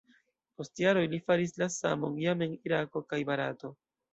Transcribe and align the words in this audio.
Post 0.61 0.81
jaroj 0.83 1.03
li 1.11 1.19
faris 1.27 1.53
la 1.63 1.69
samon 1.77 2.17
jam 2.25 2.43
en 2.47 2.59
Irako 2.71 3.07
kaj 3.13 3.21
Barato. 3.33 3.73